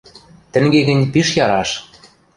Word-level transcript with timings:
–Тӹнге 0.51 0.79
гӹнь 0.89 1.09
пиш 1.13 1.27
яраш. 1.43 1.69